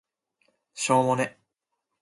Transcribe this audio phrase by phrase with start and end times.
[0.73, 1.37] しょーもね